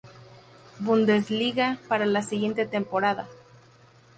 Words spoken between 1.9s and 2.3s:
la